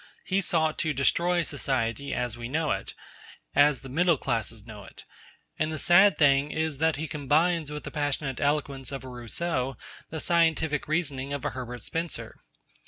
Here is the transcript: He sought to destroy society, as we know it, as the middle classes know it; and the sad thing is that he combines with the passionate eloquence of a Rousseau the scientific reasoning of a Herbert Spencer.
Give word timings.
He 0.25 0.41
sought 0.41 0.79
to 0.79 0.93
destroy 0.93 1.43
society, 1.43 2.11
as 2.11 2.35
we 2.35 2.49
know 2.49 2.71
it, 2.71 2.95
as 3.53 3.81
the 3.81 3.87
middle 3.89 4.17
classes 4.17 4.65
know 4.65 4.83
it; 4.83 5.05
and 5.59 5.71
the 5.71 5.77
sad 5.77 6.17
thing 6.17 6.49
is 6.49 6.79
that 6.79 6.95
he 6.95 7.07
combines 7.07 7.69
with 7.71 7.83
the 7.83 7.91
passionate 7.91 8.39
eloquence 8.39 8.91
of 8.91 9.03
a 9.03 9.07
Rousseau 9.07 9.77
the 10.09 10.19
scientific 10.19 10.87
reasoning 10.87 11.33
of 11.33 11.45
a 11.45 11.51
Herbert 11.51 11.83
Spencer. 11.83 12.39